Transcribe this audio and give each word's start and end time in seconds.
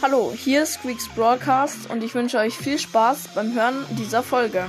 Hallo, 0.00 0.32
hier 0.32 0.62
ist 0.62 0.74
Squeaks 0.74 1.08
Broadcast 1.08 1.90
und 1.90 2.04
ich 2.04 2.14
wünsche 2.14 2.38
euch 2.38 2.54
viel 2.54 2.78
Spaß 2.78 3.34
beim 3.34 3.52
Hören 3.52 3.84
dieser 3.98 4.22
Folge. 4.22 4.64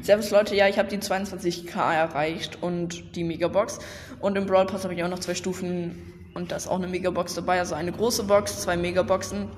Servus 0.00 0.30
Leute, 0.30 0.54
ja, 0.56 0.66
ich 0.66 0.78
habe 0.78 0.88
die 0.88 0.96
22k 0.96 1.92
erreicht 1.92 2.62
und 2.62 3.16
die 3.16 3.24
Megabox. 3.24 3.80
Und 4.20 4.36
im 4.36 4.46
Brawl 4.46 4.64
Pass 4.64 4.84
habe 4.84 4.94
ich 4.94 5.04
auch 5.04 5.08
noch 5.08 5.18
zwei 5.18 5.34
Stufen 5.34 6.30
und 6.32 6.52
da 6.52 6.56
ist 6.56 6.68
auch 6.68 6.76
eine 6.76 6.86
Megabox 6.88 7.34
dabei. 7.34 7.58
Also 7.58 7.74
eine 7.74 7.92
große 7.92 8.24
Box, 8.24 8.62
zwei 8.62 8.78
Megaboxen. 8.78 9.50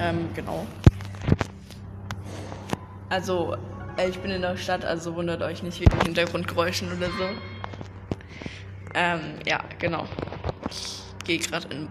Ähm, 0.00 0.30
genau. 0.34 0.66
Also, 3.10 3.56
äh, 3.98 4.08
ich 4.08 4.18
bin 4.18 4.30
in 4.30 4.40
der 4.40 4.56
Stadt, 4.56 4.84
also 4.84 5.14
wundert 5.14 5.42
euch 5.42 5.62
nicht 5.62 5.80
wegen 5.80 6.00
Hintergrundgeräuschen 6.00 6.88
oder 6.96 7.08
so. 7.08 7.28
Ähm, 8.94 9.20
ja, 9.46 9.60
genau. 9.78 10.06
Ich 10.70 11.02
gehe 11.24 11.38
gerade 11.38 11.68
in 11.68 11.88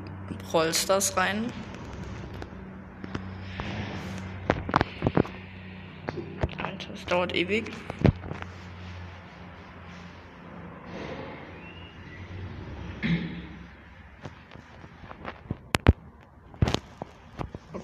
Brawl 0.49 0.73
Stars 0.73 1.15
rein. 1.15 1.51
Alter, 6.57 6.93
es 6.93 7.05
dauert 7.05 7.35
ewig. 7.35 7.71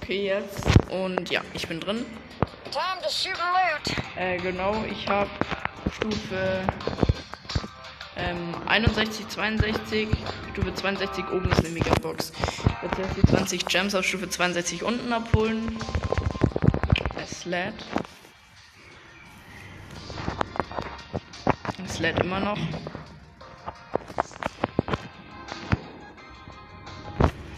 Okay, 0.05 0.27
jetzt. 0.27 0.63
Und 0.91 1.31
ja, 1.31 1.41
ich 1.55 1.67
bin 1.67 1.79
drin. 1.79 2.05
Time 2.69 3.01
to 3.01 3.09
shoot 3.09 3.33
and 3.41 3.87
loot. 3.87 3.97
Äh, 4.15 4.37
genau, 4.37 4.85
ich 4.87 5.07
habe 5.07 5.31
Stufe 5.95 6.61
ähm, 8.15 8.53
61, 8.67 9.27
62. 9.29 10.07
Stufe 10.53 10.75
62 10.75 11.25
oben 11.31 11.51
ist 11.51 11.65
eine 11.65 11.69
Megabox. 11.69 12.33
Jetzt 12.83 12.97
werde 12.99 13.15
die 13.15 13.27
20 13.27 13.65
Gems 13.65 13.95
auf 13.95 14.05
Stufe 14.05 14.29
62 14.29 14.83
unten 14.83 15.11
abholen. 15.11 15.75
Es 17.19 17.45
lädt. 17.45 17.73
Es 21.83 21.97
lädt 21.97 22.19
immer 22.19 22.39
noch. 22.39 22.59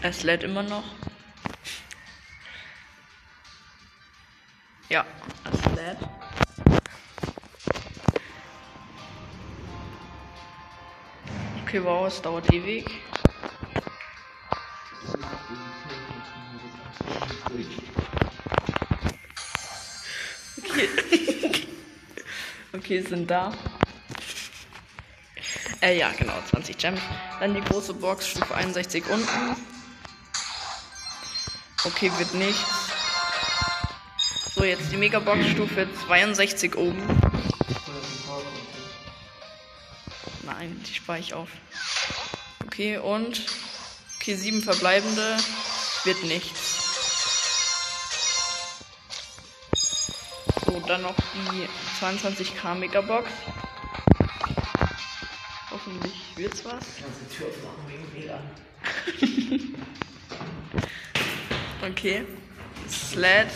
Es 0.00 0.22
lädt 0.22 0.44
immer 0.44 0.62
noch. 0.62 0.84
Ja, 4.88 5.04
es 5.52 5.64
lädt. 5.76 5.98
Okay, 11.62 11.84
wow, 11.84 12.06
es 12.06 12.22
dauert 12.22 12.50
ewig. 12.50 12.86
Okay. 20.56 20.88
okay, 22.72 23.00
sind 23.02 23.30
da. 23.30 23.52
Äh, 25.82 25.98
ja, 25.98 26.10
genau, 26.18 26.32
20 26.48 26.78
Gems. 26.78 27.00
Dann 27.38 27.54
die 27.54 27.60
große 27.60 27.92
Box, 27.92 28.28
Stufe 28.28 28.54
61 28.54 29.04
unten. 29.10 29.56
Okay, 31.84 32.10
wird 32.18 32.32
nichts. 32.32 32.87
So, 34.58 34.64
jetzt 34.64 34.90
die 34.90 34.96
Megabox 34.96 35.46
Stufe 35.50 35.86
62 36.08 36.74
oben. 36.74 37.00
Nein, 40.44 40.82
die 40.84 40.94
spare 40.94 41.20
ich 41.20 41.32
auf. 41.32 41.48
Okay, 42.66 42.98
und. 42.98 43.46
Okay, 44.16 44.34
sieben 44.34 44.60
verbleibende. 44.60 45.36
Wird 46.02 46.24
nichts. 46.24 46.74
So, 50.66 50.80
dann 50.88 51.02
noch 51.02 51.14
die 51.52 51.68
22k 52.04 52.74
Megabox. 52.74 53.30
Hoffentlich 55.70 56.14
wird's 56.34 56.64
was. 56.64 56.72
Kannst 57.00 57.20
die 57.30 57.36
Tür 57.36 57.46
aufmachen 57.46 57.84
wegen 57.86 58.12
WLAN. 58.26 58.42
Okay. 61.80 62.24
Sled. 62.88 63.48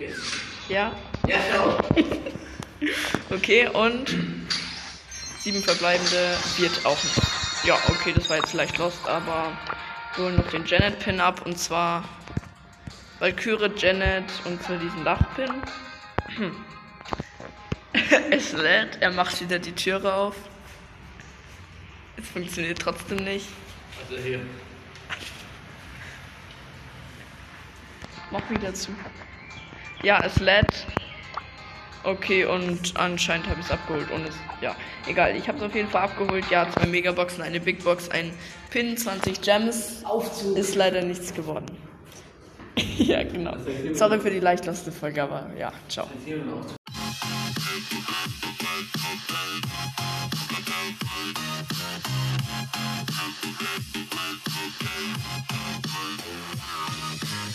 Geht's? 0.00 0.32
Ja. 0.70 0.96
Ja, 1.28 1.36
schau. 1.52 1.78
Okay, 3.28 3.68
und 3.68 4.16
sieben 5.38 5.62
verbleibende 5.62 6.36
wird 6.56 6.84
auch 6.86 6.96
nicht. 7.04 7.20
Ja, 7.64 7.78
okay, 7.88 8.12
das 8.14 8.30
war 8.30 8.38
jetzt 8.38 8.54
leicht 8.54 8.78
lost, 8.78 9.06
aber 9.06 9.52
wir 10.16 10.24
holen 10.24 10.36
noch 10.36 10.48
den 10.48 10.64
Janet-Pin 10.64 11.20
ab 11.20 11.44
und 11.44 11.58
zwar 11.58 12.08
Valkyrie, 13.18 13.70
Janet 13.76 14.24
und 14.46 14.62
für 14.62 14.78
diesen 14.78 15.04
Dachpin. 15.04 15.50
es 18.30 18.52
lädt, 18.52 18.96
er 19.00 19.12
macht 19.12 19.38
wieder 19.42 19.58
die 19.58 19.72
Türe 19.72 20.12
auf. 20.12 20.36
Es 22.16 22.26
funktioniert 22.30 22.78
trotzdem 22.80 23.18
nicht. 23.18 23.46
Also 24.02 24.20
hier. 24.20 24.40
Mach 28.30 28.48
wieder 28.50 28.72
zu. 28.72 28.90
Ja, 30.02 30.22
es 30.24 30.40
lädt. 30.40 30.86
Okay, 32.02 32.46
und 32.46 32.94
anscheinend 32.96 33.46
habe 33.48 33.60
ich 33.60 33.66
es 33.66 33.72
abgeholt. 33.72 34.10
Und 34.10 34.26
es, 34.26 34.34
ja, 34.62 34.74
egal. 35.06 35.36
Ich 35.36 35.46
habe 35.48 35.58
es 35.58 35.64
auf 35.64 35.74
jeden 35.74 35.88
Fall 35.88 36.02
abgeholt. 36.04 36.44
Ja, 36.50 36.66
zwei 36.70 36.86
Megaboxen, 36.86 37.42
eine 37.42 37.60
Big 37.60 37.84
Box, 37.84 38.08
ein 38.08 38.32
Pin, 38.70 38.96
20 38.96 39.42
Gems. 39.42 40.02
Aufzug. 40.04 40.56
Ist 40.56 40.74
leider 40.74 41.02
nichts 41.02 41.34
geworden. 41.34 41.66
ja, 42.96 43.22
genau. 43.22 43.54
Sorry 43.92 44.18
für 44.18 44.30
die 44.30 44.40
leicht 44.40 44.64
loste 44.64 44.90
Folge, 44.90 45.22
aber 45.22 45.50
ja, 45.58 45.72
ciao. 45.88 46.08